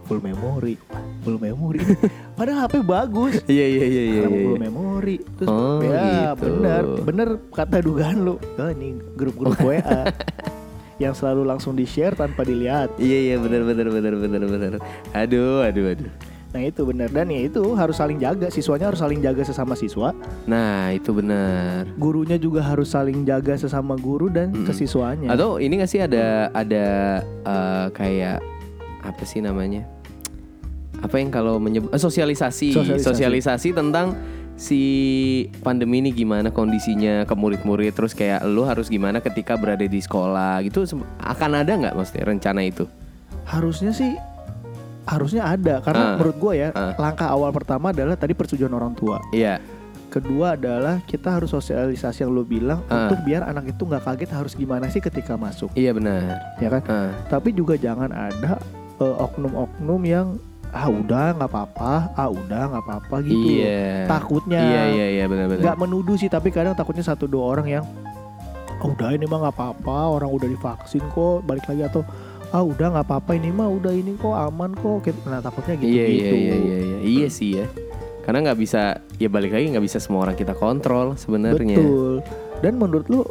[0.03, 0.75] Full memory,
[1.23, 1.79] full memory.
[2.35, 3.39] Padahal HP bagus.
[3.47, 4.23] Iya iya iya iya.
[4.23, 4.45] Iya.
[4.45, 5.15] full memory.
[5.39, 6.43] Terus Oh, ya gitu.
[6.43, 8.35] benar, benar kata dugaan lu.
[8.59, 10.11] Oh, ini grup-grup WA
[10.97, 12.91] yang selalu langsung di share tanpa dilihat.
[12.95, 14.71] Iya iya benar benar benar benar benar.
[15.11, 16.11] Aduh aduh aduh.
[16.53, 18.45] Nah itu benar dan ya itu harus saling jaga.
[18.47, 20.13] Siswanya harus saling jaga sesama siswa.
[20.45, 21.89] Nah itu benar.
[21.97, 25.33] Gurunya juga harus saling jaga sesama guru dan ke siswanya.
[25.33, 26.85] Atau ini gak sih ada ada
[27.25, 28.37] eh, kayak
[29.03, 29.83] apa sih namanya?
[30.99, 32.71] Apa yang kalau menyebut eh, sosialisasi.
[32.71, 33.03] Sosialisasi.
[33.03, 34.15] sosialisasi tentang
[34.53, 34.79] si
[35.59, 40.61] pandemi ini gimana kondisinya ke murid-murid terus kayak lu harus gimana ketika berada di sekolah
[40.61, 40.85] gitu
[41.17, 42.85] akan ada nggak maksudnya rencana itu?
[43.43, 44.13] harusnya sih
[45.03, 46.93] harusnya ada karena menurut gue ya Ah.
[46.95, 49.57] langkah awal pertama adalah tadi persetujuan orang tua Iya.
[50.07, 53.09] kedua adalah kita harus sosialisasi yang lo bilang Ah.
[53.09, 56.39] untuk biar anak itu nggak kaget harus gimana sih ketika masuk Iya benar.
[56.55, 57.09] ya kan Ah.
[57.27, 58.61] tapi juga jangan ada
[59.19, 60.27] oknum-oknum yang
[60.69, 64.09] ah udah nggak apa-apa ah udah nggak apa-apa gitu Iya.
[64.09, 65.61] takutnya Iya iya iya benar-benar.
[65.61, 67.85] nggak menuduh sih tapi kadang takutnya satu dua orang yang
[68.75, 72.01] "Ah, udah ini mah nggak apa-apa orang udah divaksin kok balik lagi atau
[72.49, 75.19] ah udah nggak apa-apa ini mah udah ini kok aman kok Gitu.
[75.23, 77.65] nah takutnya gitu Iya gitu iya iya iya iya iya sih ya.
[78.21, 78.81] Karena nggak bisa
[79.15, 81.75] ya balik lagi nggak bisa semua orang kita kontrol sebenarnya.
[81.75, 82.23] betul
[82.59, 83.21] dan menurut lu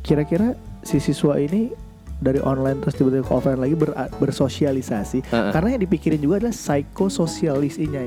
[0.00, 1.74] kira-kira si siswa ini
[2.20, 5.50] dari online terus tiba-tiba ke offline lagi ber- bersosialisasi Heeh.
[5.50, 8.00] karena yang dipikirin juga adalah psikososialisinya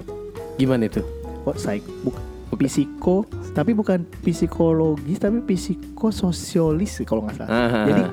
[0.54, 1.02] Gimana itu?
[1.44, 2.16] kok psik buk
[2.56, 7.82] psiko tapi bukan psikologis tapi psikososialis kalau nggak salah Aha.
[7.84, 8.04] jadi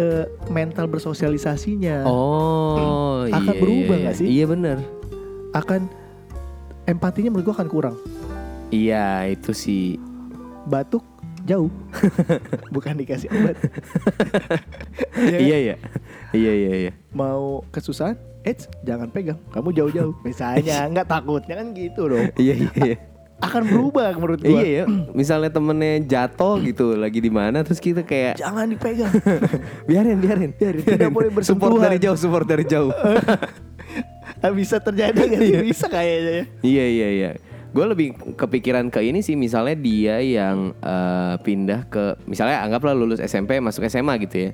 [0.00, 4.20] eh, mental bersosialisasinya Oh, Akan iya, berubah iya, nggak iya.
[4.20, 4.26] sih?
[4.26, 4.76] Iya benar.
[5.52, 5.80] akan
[6.82, 7.96] empatinya menurut gua akan kurang
[8.72, 10.00] Iya itu sih.
[10.64, 11.04] batuk
[11.44, 11.70] jauh
[12.74, 13.56] bukan dikasih obat
[15.12, 15.40] Ya kan?
[15.40, 15.76] Iya iya.
[16.32, 16.92] Iya iya iya.
[17.12, 20.18] mau kesusahan Eits, jangan pegang, kamu jauh-jauh.
[20.26, 22.26] Misalnya, nggak takutnya kan gitu dong.
[22.34, 22.70] Iya iya.
[22.74, 22.96] iya.
[23.38, 24.58] Akan berubah menurut gua.
[24.58, 24.84] Iya ya,
[25.20, 29.14] misalnya temennya jatuh gitu lagi di mana terus kita kayak Jangan dipegang.
[29.86, 31.82] biarin biarin Biarin, tidak boleh support bersentuhan.
[31.86, 32.90] dari jauh support dari jauh.
[34.58, 35.62] Bisa terjadi sih?
[35.62, 36.44] Bisa kayaknya ya.
[36.66, 37.30] Iya iya iya.
[37.72, 43.18] Gue lebih kepikiran ke ini sih misalnya dia yang eh, pindah ke misalnya anggaplah lulus
[43.18, 44.50] SMP masuk SMA gitu ya.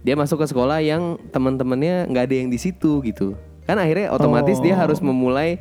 [0.00, 3.34] Dia masuk ke sekolah yang teman-temannya nggak ada yang di situ gitu.
[3.64, 4.80] Kan akhirnya otomatis dia Oh.
[4.80, 5.60] harus memulai eh,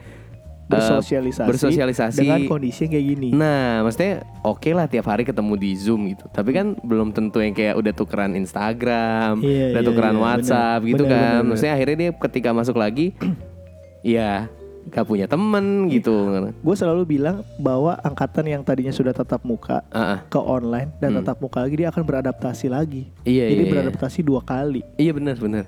[0.69, 3.29] Bersosialisasi, bersosialisasi dengan kondisi kayak gini.
[3.31, 6.27] Nah, maksudnya oke lah tiap hari ketemu di Zoom gitu.
[6.27, 10.79] Tapi kan belum tentu yang kayak udah tukeran Instagram, Iya, udah iya, tukeran iya, WhatsApp
[10.79, 10.89] bener.
[10.89, 11.19] gitu Bener, kan.
[11.19, 11.49] bener, bener.
[11.49, 13.07] Maksudnya akhirnya dia ketika masuk lagi
[14.05, 14.47] ya
[14.85, 16.11] gak punya temen gitu.
[16.59, 20.19] Gue selalu bilang bahwa angkatan yang tadinya sudah tatap muka Ah, ah.
[20.25, 23.07] ke online dan tatap muka lagi dia akan beradaptasi lagi.
[23.07, 23.23] Hmm.
[23.23, 23.71] Iya, Jadi iya, iya.
[23.71, 24.81] beradaptasi dua kali.
[24.95, 25.65] Iya benar benar.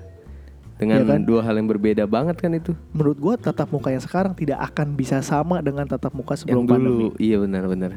[0.76, 1.20] Dengan Iya kan?
[1.24, 2.76] dua hal yang berbeda banget kan itu.
[2.92, 6.62] Menurut gue tatap muka yang sekarang tidak akan bisa sama dengan tatap muka Yang sebelum
[6.62, 6.72] dulu.
[6.76, 7.06] pandemi.
[7.16, 7.90] Iya benar benar.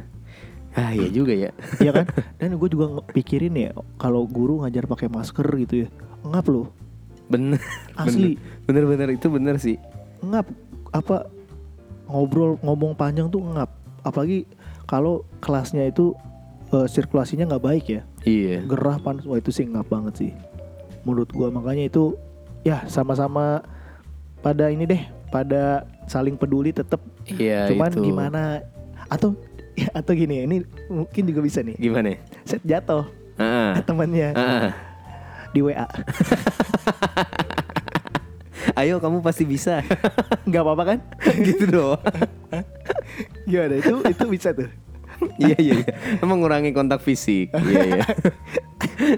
[0.72, 1.52] Ah iya juga ya.
[1.84, 2.06] Iya kan?
[2.38, 5.88] Dan gue juga pikirin ya kalau guru ngajar pakai masker gitu ya.
[6.24, 6.72] Ngap loh.
[7.28, 7.60] Bener.
[8.00, 8.40] Asli.
[8.64, 9.76] Bener bener itu bener sih.
[10.22, 10.48] Ngap
[10.90, 11.30] apa
[12.06, 13.70] ngobrol ngomong panjang tuh ngap.
[14.02, 14.50] Apalagi
[14.84, 16.14] kalau kelasnya itu
[16.70, 18.02] eh, sirkulasinya nggak baik ya.
[18.24, 18.66] Iya.
[18.66, 20.32] Gerah panas wah itu sih ngap banget sih.
[21.06, 22.18] Menurut gua makanya itu
[22.62, 23.64] ya sama-sama
[24.40, 27.00] pada ini deh, pada saling peduli tetap.
[27.30, 28.02] Iya Cuman itu.
[28.04, 28.42] gimana
[29.08, 29.36] atau
[30.00, 30.58] atau gini ini
[30.90, 31.78] mungkin juga bisa nih.
[31.78, 32.18] Gimana?
[32.44, 33.06] Set jatuh
[33.40, 33.84] Ah, ah.
[33.88, 34.74] temannya Ah, ah.
[35.54, 35.88] di WA.
[38.80, 39.84] Ayo kamu pasti bisa.
[40.48, 40.98] nggak apa-apa kan?
[41.48, 42.00] gitu doang.
[43.44, 44.72] Gimana itu itu bisa tuh.
[45.44, 45.94] iya iya iya.
[46.24, 47.52] Mengurangi kontak fisik.
[47.52, 48.06] Iya iya.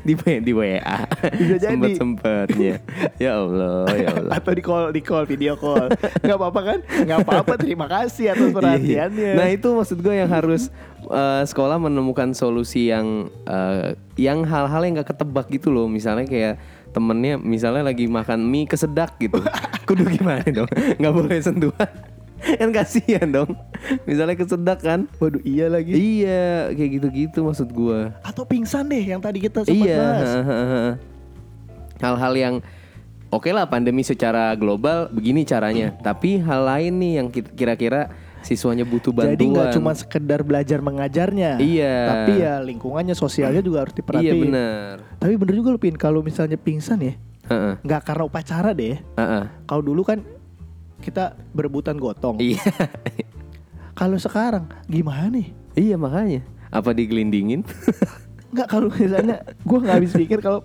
[0.02, 1.06] di di WA.
[1.38, 1.78] Bisa jadi.
[1.78, 2.82] Sempet sempetnya.
[3.22, 4.34] ya Allah, ya Allah.
[4.34, 5.94] Atau di call, di call, video call.
[6.26, 6.80] Gak apa-apa kan?
[7.06, 7.54] Gak apa-apa.
[7.62, 9.38] Terima kasih atas perhatiannya.
[9.38, 10.74] Nah itu maksud gue yang harus
[11.06, 15.86] eh, sekolah menemukan solusi yang eh, yang hal-hal yang gak ketebak gitu loh.
[15.86, 16.56] Misalnya kayak
[16.92, 19.40] temennya misalnya lagi makan mie kesedak gitu.
[19.88, 20.70] Kudu gimana dong?
[21.00, 21.90] Nggak boleh sentuhan.
[22.60, 23.54] kan kasihan dong.
[24.04, 25.06] Misalnya kesedak kan.
[25.18, 25.94] Waduh iya lagi.
[25.94, 28.10] Iya kayak gitu-gitu maksud gue.
[28.22, 29.98] Atau pingsan deh yang tadi kita sempat Iya.
[29.98, 30.30] bahas.
[32.00, 32.56] Hal-hal yang
[33.30, 35.94] oke lah pandemi secara global begini caranya.
[35.96, 38.10] Tapi hal lain nih yang ki- kira-kira
[38.42, 39.34] siswanya butuh bantuan.
[39.34, 41.62] Jadi nggak cuma sekedar belajar mengajarnya.
[41.62, 41.96] Iya.
[42.10, 44.30] Tapi ya lingkungannya sosialnya juga harus diperhatiin.
[44.30, 44.94] Iya benar.
[45.18, 47.14] Tapi bener juga lu Pin kalau misalnya pingsan ya,
[47.50, 47.74] Heeh.
[47.82, 48.98] nggak karena upacara deh.
[48.98, 49.44] Heeh.
[49.66, 50.22] Kalau dulu kan
[51.02, 52.38] kita berebutan gotong.
[52.38, 52.62] Iya.
[53.92, 55.48] Kalau sekarang gimana nih?
[55.76, 56.42] iya makanya.
[56.72, 57.62] Apa digelindingin?
[58.56, 60.60] Nggak kalau misalnya gue nggak habis pikir kalau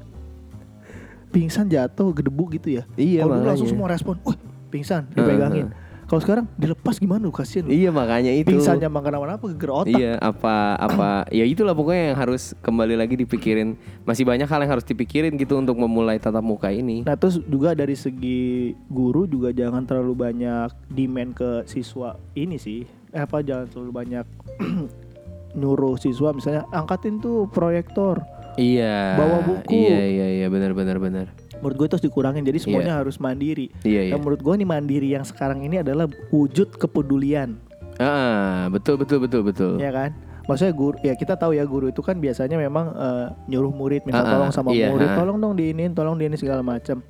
[1.30, 2.82] pingsan jatuh gedebu gitu ya.
[2.98, 4.34] Iya, Kalau langsung semua respon, wah
[4.74, 5.70] pingsan dipegangin.
[6.06, 8.54] Kalau sekarang dilepas gimana lu kasihan iya makanya itu.
[8.54, 9.90] Pingsannya makan kenapa-napa geger otak.
[9.90, 13.74] Iya apa apa ya itulah pokoknya yang harus kembali lagi dipikirin
[14.06, 17.02] masih banyak hal yang harus dipikirin gitu untuk memulai tatap muka ini.
[17.02, 22.86] Nah terus juga dari segi guru juga jangan terlalu banyak demand ke siswa ini sih
[23.10, 24.26] eh, apa jangan terlalu banyak
[25.58, 28.22] nyuruh siswa misalnya angkatin tuh proyektor
[28.56, 29.20] Iya.
[29.20, 29.68] Bawa buku.
[29.68, 31.26] Iya iya iya benar benar benar.
[31.60, 32.42] Menurut gue itu harus dikurangin.
[32.44, 33.72] Jadi semuanya harus mandiri.
[33.82, 34.12] Iya iya.
[34.14, 37.56] dan menurut gue nih mandiri yang sekarang ini adalah wujud kepedulian.
[37.96, 39.72] Ah betul betul betul betul.
[39.80, 40.12] ya kan?
[40.46, 44.22] Maksudnya guru ya kita tahu ya guru itu kan biasanya memang eh, nyuruh murid minta
[44.22, 45.16] Ah, tolong sama iya, murid ah.
[45.18, 47.02] tolong dong diinin tolong diinin segala macam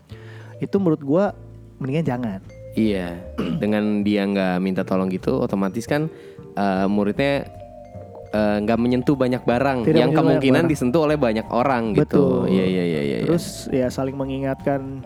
[0.57, 1.25] itu menurut gue
[1.77, 2.41] mendingan jangan.
[2.77, 3.17] Iya,
[3.63, 6.09] dengan dia nggak minta tolong gitu, otomatis kan
[6.57, 7.45] eh, muridnya
[8.37, 10.71] eh, nggak menyentuh banyak barang Tidak yang kemungkinan barang.
[10.71, 12.45] disentuh oleh banyak orang Betul.
[12.45, 12.53] gitu.
[12.53, 13.17] Iya iya iya iya.
[13.25, 15.01] terus ya saling mengingatkan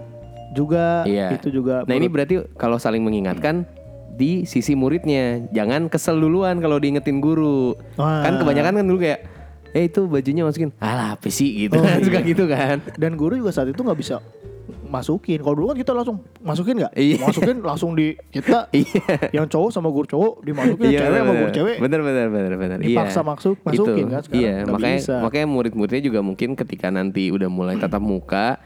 [0.51, 1.39] juga Iya.
[1.39, 3.63] itu juga nah ini berarti kalau saling mengingatkan
[4.11, 7.73] di sisi muridnya, jangan kesel duluan kalau diingetin guru.
[7.97, 8.21] Wah.
[8.21, 9.25] Kan kebanyakan kan dulu kayak,
[9.73, 12.05] eh itu bajunya masukin, alah apa sih gitu Oh, kan iya.
[12.05, 12.85] suka gitu kan.
[12.95, 14.21] dan guru juga saat itu nggak bisa
[14.91, 17.17] masukin kalau dulu kan kita langsung masukin nggak Iya.
[17.23, 19.31] masukin langsung di kita Iya.
[19.33, 22.79] yang cowok sama guru cowok dimasukin cewek sama guru cewek Bener bener bener bener.
[22.81, 24.11] Dipaksa maksud- masukin Itu.
[24.11, 25.15] kan sekarang Iya, makanya bisa.
[25.21, 28.59] makanya murid-muridnya juga mungkin ketika nanti udah mulai tatap muka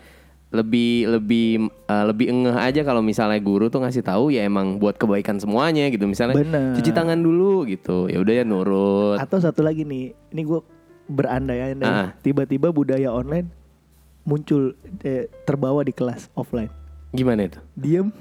[0.49, 4.95] lebih lebih eh, lebih engeh aja kalau misalnya guru tuh ngasih tahu ya emang buat
[4.95, 6.73] kebaikan semuanya gitu misalnya Bener.
[6.73, 10.63] cuci tangan dulu gitu ya udah ya nurut atau satu lagi nih ini gue
[11.07, 12.09] berandai-andai Ah.
[12.17, 13.51] tiba-tiba budaya online
[14.25, 16.73] muncul eh, terbawa di kelas offline.
[17.13, 17.61] Gimana itu?
[17.73, 18.09] Diem.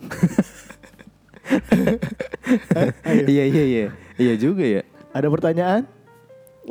[3.27, 3.85] Iya iya iya.
[4.15, 4.81] Iya juga ya.
[5.11, 5.83] Ada pertanyaan?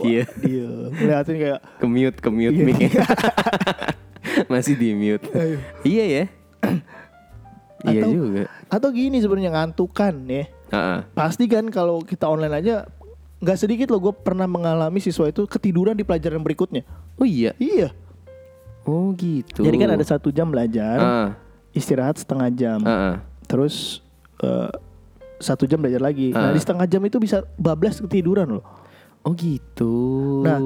[0.00, 0.24] Iya.
[0.40, 0.88] diem.
[0.96, 2.64] Ngeliatin kayak ke mute ke mute Iya.
[2.64, 2.80] mic
[4.52, 5.58] masih di mute Ayo.
[5.84, 6.24] iya ya.
[7.82, 8.46] Iya juga.
[8.70, 10.46] atau gini sebenarnya ngantukan ya.
[10.70, 10.98] Heeh.
[11.12, 12.86] pasti kan kalau kita online aja
[13.42, 16.86] nggak sedikit loh gue pernah mengalami siswa itu ketiduran di pelajaran berikutnya.
[17.18, 17.52] Oh iya?
[17.58, 17.90] Iya
[18.84, 21.28] oh gitu jadi kan ada satu jam belajar Ah,
[21.70, 23.22] istirahat setengah jam ah.
[23.44, 24.00] terus
[24.38, 24.70] eh,
[25.38, 26.52] satu jam belajar lagi nah Ah.
[26.52, 28.66] di setengah jam itu bisa bablas ketiduran loh
[29.22, 29.94] Oh gitu.
[30.42, 30.58] Nah,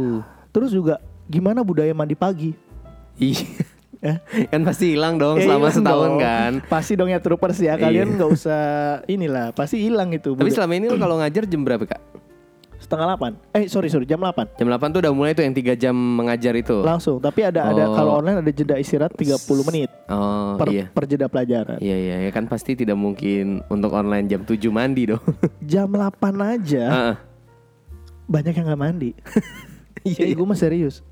[0.49, 2.57] terus juga gimana budaya mandi pagi?
[3.15, 3.45] Iya.
[3.99, 4.17] Eh?
[4.47, 6.17] kan pasti hilang dong Eh, selama setahun dong.
[6.19, 6.53] kan.
[6.65, 7.77] Pasti dong ya troopers ya.
[7.77, 8.15] Kalian Iya.
[8.15, 8.61] nggak usah
[9.05, 10.33] inilah, pasti hilang itu.
[10.33, 12.01] Tapi selama ini lo kalau ngajar jam berapa kak?
[12.87, 13.33] Setengah delapan.
[13.51, 16.55] Eh sorry sorry jam 8 Jam 8 tuh udah mulai tuh yang 3 jam mengajar
[16.55, 16.79] itu.
[16.81, 17.19] langsung.
[17.19, 17.93] Tapi ada ada Oh.
[17.93, 20.87] kalau online ada jeda istirahat 30 menit Oh per, iya.
[20.89, 21.77] per jeda pelajaran.
[21.77, 25.23] Iya iya ya kan pasti tidak mungkin untuk online jam 7 mandi dong.
[25.67, 27.15] Jam 8 aja Heeh.
[28.25, 29.11] banyak yang nggak mandi.
[30.07, 30.23] Iya.
[30.23, 31.03] Iya, gue mah serius.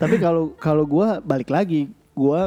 [0.00, 2.40] Tapi kalau kalau gue balik lagi, gue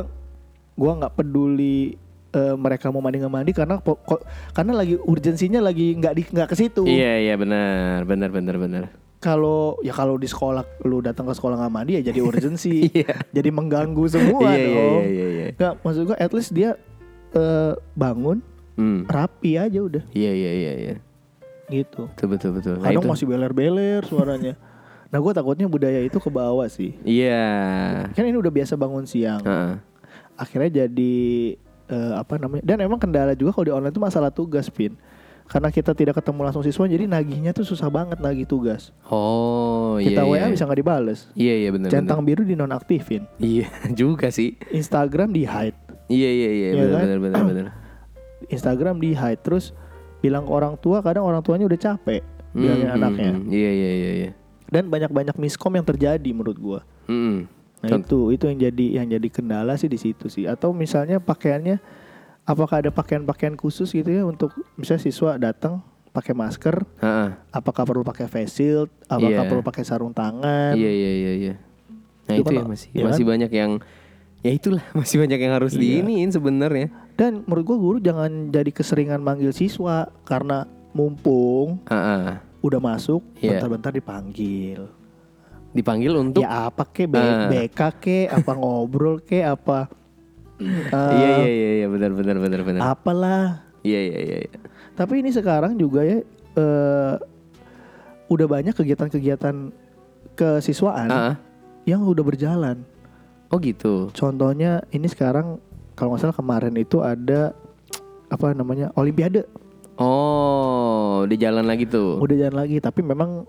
[0.73, 2.01] gua nggak peduli
[2.33, 6.23] eh, mereka mau mandi nggak mandi karena po- ko- karena lagi urgensinya lagi nggak di
[6.27, 6.83] nggak ke situ.
[6.83, 8.83] Iya iya benar benar benar benar.
[9.17, 13.23] Kalau ya kalau di sekolah lu datang ke sekolah nggak mandi ya jadi urgensi, Iya.
[13.29, 14.99] jadi mengganggu semua Iya iya dong.
[14.99, 15.25] iya iya.
[15.29, 15.45] iya.
[15.53, 16.75] Nggak, maksud gue at least dia
[17.31, 18.43] eh, bangun
[18.73, 19.05] Hmm.
[19.05, 20.95] rapi aja udah Iya iya iya iya.
[21.69, 22.09] gitu.
[22.11, 22.73] Betul betul betul.
[22.75, 23.11] Nah, Kadang itu.
[23.13, 24.53] masih beler-beler suaranya.
[25.13, 26.97] nah gue takutnya budaya itu ke bawah sih.
[27.03, 27.45] Iya.
[28.11, 29.39] Kan ini udah biasa bangun siang.
[29.39, 29.77] Heeh.
[30.33, 31.15] akhirnya jadi
[31.85, 34.95] eh, apa namanya dan emang kendala juga kalau di online itu masalah tugas pin
[35.43, 40.07] karena kita tidak ketemu langsung siswa jadi nagihnya tuh susah banget nagih tugas Oh iya.
[40.09, 40.47] kita WA iya.
[40.47, 41.89] bisa nggak dibales Iya iya benar.
[41.89, 43.67] centang biru dinonaktifin Iya
[43.99, 44.55] juga sih.
[44.69, 45.75] Instagram di hide
[46.07, 47.03] Iya iya iya Iya benar kan?
[47.03, 47.65] benar benar benar.
[48.55, 49.75] Instagram di hide terus
[50.19, 53.31] bilang ke orang tua kadang orang tuanya udah capek bilangin Hmm, anaknya.
[53.49, 54.29] Iya iya iya iya.
[54.65, 57.51] dan banyak banyak miskom yang terjadi menurut gua Hmm.
[57.83, 60.47] Nah itu itu yang jadi yang jadi kendala sih di situ sih.
[60.47, 61.83] Atau misalnya pakaiannya
[62.43, 67.29] apakah ada pakaian-pakaian khusus gitu ya untuk misalnya siswa datang pakai masker, Heeh.
[67.49, 69.49] apakah perlu pakai face shield, apakah Iya.
[69.49, 70.77] perlu pakai sarung tangan?
[70.77, 71.53] Iya iya iya iya.
[72.23, 73.31] Nah Itu itu, kan, ya masih iya masih kan?
[73.35, 73.71] banyak yang
[74.39, 75.81] ya itulah masih banyak yang harus Iya.
[75.99, 76.87] diiniin sebenarnya.
[77.13, 82.37] Dan menurut gua guru jangan jadi keseringan manggil siswa karena mumpung Heeh.
[82.61, 83.57] udah masuk Iya.
[83.57, 84.87] bentar-bentar dipanggil.
[85.73, 87.49] Dipanggil untuk Ya apa ke B- Ah.
[87.49, 89.89] BK ke apa ngobrol ke apa
[90.55, 92.81] eh, Iya iya iya iya benar benar benar benar.
[92.87, 93.65] apalah.
[93.81, 94.37] Iya iya iya.
[94.43, 94.59] iya.
[94.93, 96.21] Tapi ini sekarang juga ya
[96.53, 97.13] eh,
[98.25, 99.55] udah banyak kegiatan-kegiatan
[100.31, 101.35] kesiswaan Ah, ah.
[101.83, 102.85] yang udah berjalan.
[103.49, 104.09] Oh gitu.
[104.11, 105.57] Contohnya ini sekarang
[105.93, 107.53] kalau nggak salah kemarin itu ada
[108.27, 109.45] apa namanya Olimpiade
[109.95, 112.17] Oh, di jalan lagi tuh.
[112.17, 113.45] udah jalan lagi tapi memang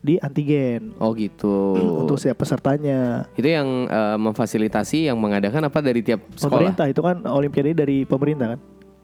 [0.00, 1.76] di antigen Oh gitu.
[1.76, 3.28] untuk setiap pesertanya.
[3.36, 6.72] Itu yang eh, memfasilitasi yang mengadakan apa dari tiap sekolah?
[6.72, 8.60] Pemerintah itu kan Olimpiade dari pemerintah kan.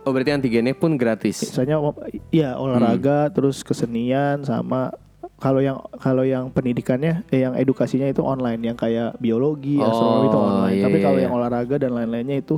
[0.06, 1.42] Oh berarti antigennya pun gratis.
[1.42, 1.82] Misalnya
[2.30, 4.94] ya olahraga terus kesenian sama
[5.36, 10.26] kalau yang kalau yang pendidikannya eh, yang edukasinya itu online yang kayak biologi, Oh, astronomi
[10.32, 10.72] itu online.
[10.78, 11.24] iya, tapi iya, kalau iya.
[11.28, 12.56] yang olahraga dan lain-lainnya itu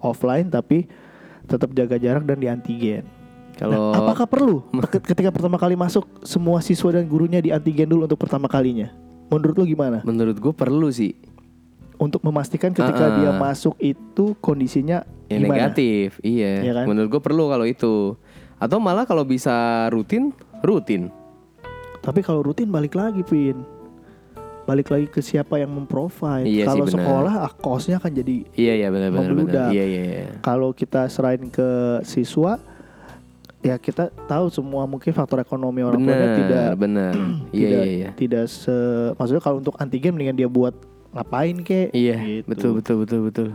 [0.00, 0.88] offline tapi
[1.44, 3.04] tetap jaga jarak dan di antigen.
[3.58, 7.86] Kalau Nah, apakah perlu ke- ketika pertama kali masuk semua siswa dan gurunya di antigen
[7.86, 8.94] dulu untuk pertama kalinya?
[9.28, 10.00] Menurut lu gimana?
[10.00, 11.12] menurut gue perlu sih
[11.96, 13.16] Untuk memastikan ketika Ah, ah.
[13.18, 15.66] dia masuk itu kondisinya yang gimana?
[15.66, 16.22] negatif.
[16.22, 16.62] Iya.
[16.62, 16.84] Iya kan?
[16.86, 18.14] Menurut gue perlu kalau itu.
[18.56, 19.50] Atau malah kalau bisa
[19.88, 21.10] rutin, rutin.
[21.98, 23.66] Tapi kalau rutin balik lagi, Pin.
[24.62, 26.44] Balik lagi ke siapa yang memprovide.
[26.44, 29.34] Iya kalau sekolah ah, kosnya akan jadi Iya iya benar benar.
[29.68, 30.26] Iya iya iya.
[30.38, 31.66] kalau kita serahin ke
[32.04, 32.62] siswa
[33.60, 37.12] ya kita tahu semua mungkin faktor ekonomi orang tuanya Benar, tidak benar.
[37.50, 38.08] Iya tidak iya iya.
[38.12, 38.76] tidak se
[39.14, 40.74] maksudnya kalau untuk antigen mendingan dia buat
[41.08, 42.46] ngapain kek Iya, gitu.
[42.46, 43.48] betul betul betul betul.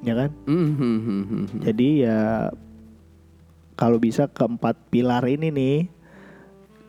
[0.00, 1.60] ya kan Hmm, hmm, hmm, hmm, hmm.
[1.62, 2.20] jadi ya
[3.74, 5.78] kalau bisa keempat pilar ini nih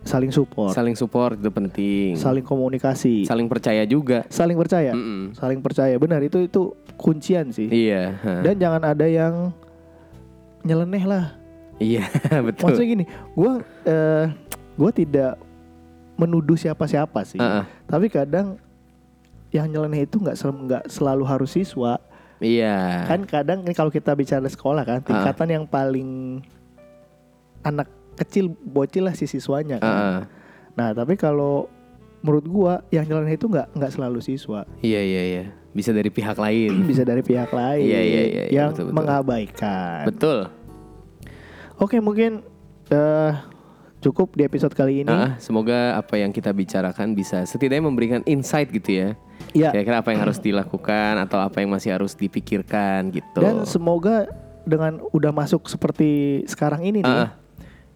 [0.04, 2.16] saling support Saling support itu penting.
[2.16, 4.24] saling komunikasi Saling percaya juga.
[4.30, 5.34] saling percaya Mm-mm.
[5.34, 6.62] saling percaya benar itu itu
[6.94, 8.16] kuncian sih Iya.
[8.44, 9.52] dan jangan ada yang
[10.68, 11.26] nyeleneh lah
[11.78, 12.04] Iya
[12.48, 12.68] betul.
[12.68, 13.52] maksudnya gini gue
[13.86, 14.26] eh
[14.76, 15.40] gue tidak
[16.16, 17.66] menuduh siapa-siapa sih Ah, ah.
[17.86, 18.58] tapi kadang
[19.50, 22.02] yang nyeleneh itu nggak sel- nggak selalu harus siswa
[22.38, 23.06] Iya.
[23.08, 26.42] kan kadang ini kalau kita bicara sekolah kan tingkatan yang paling
[27.62, 29.90] anak kecil bocil lah si siswanya kan.
[29.90, 30.22] ah.
[30.74, 31.66] nah tapi kalau
[32.20, 35.44] menurut gua yang nyeleneh itu nggak nggak selalu siswa Iya iya iya.
[35.70, 36.74] Bisa dari pihak lain.
[36.90, 38.96] bisa dari pihak lain Iya, iya, iya, iya, yang betul, betul.
[38.96, 40.38] mengabaikan Betul.
[41.78, 42.42] Oke mungkin
[42.88, 43.34] eh
[43.98, 48.70] cukup di episode kali ini Ah, semoga apa yang kita bicarakan bisa setidaknya memberikan insight
[48.70, 49.10] gitu ya.
[49.52, 53.42] ya Kira-kira apa yang harus dilakukan atau apa yang masih harus dipikirkan gitu.
[53.42, 54.30] dan semoga
[54.64, 57.34] dengan udah masuk seperti sekarang ini nih ah.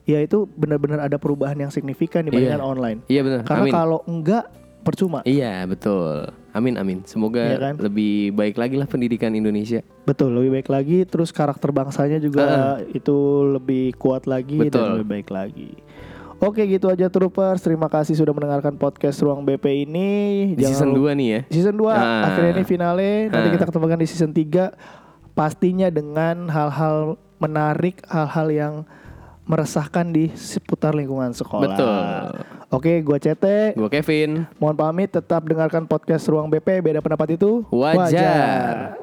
[0.04, 2.65] ya itu benar-benar ada perubahan yang signifikan dibandingkan Iya.
[2.65, 3.39] online Iya benar.
[3.46, 4.50] karena kalau enggak
[4.82, 6.34] percuma Iya betul.
[6.51, 6.99] Amin amin.
[7.03, 7.73] Semoga Iya kan?
[7.79, 9.79] lebih baik lagi lah pendidikan Indonesia.
[10.03, 10.97] Betul, lebih baik lagi.
[11.03, 12.43] Terus karakter bangsanya juga
[12.91, 13.17] itu
[13.49, 14.87] lebih kuat lagi dan Betul.
[14.97, 15.71] lebih baik lagi.
[16.37, 17.61] Oke, gitu aja Troopers.
[17.61, 20.11] Terima kasih sudah mendengarkan podcast Ruang BP ini.
[20.57, 21.41] Di season lupa- 2 nih ya.
[21.53, 22.27] Season 2 Ah.
[22.27, 23.09] akhirnya ini finale.
[23.29, 23.53] Nanti Ah.
[23.53, 24.73] kita ketemukan di season 3
[25.31, 28.73] pastinya dengan hal-hal menarik, hal-hal yang
[29.51, 31.67] meresahkan di seputar lingkungan sekolah.
[31.75, 31.99] Betul.
[32.71, 33.75] Oke, gua Cete.
[33.75, 34.47] Gue Kevin.
[34.55, 36.79] Mohon pamit tetap dengarkan podcast Ruang BP.
[36.79, 38.95] Beda pendapat itu Wajar.